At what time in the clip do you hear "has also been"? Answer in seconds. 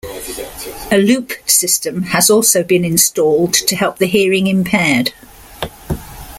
2.01-2.83